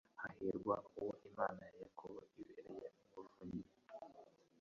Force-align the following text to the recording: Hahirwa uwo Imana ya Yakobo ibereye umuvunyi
Hahirwa 0.21 0.75
uwo 0.99 1.13
Imana 1.29 1.59
ya 1.67 1.73
Yakobo 1.83 2.19
ibereye 2.41 2.85
umuvunyi 3.01 3.63